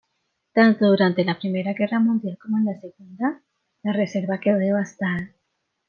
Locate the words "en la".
2.57-2.79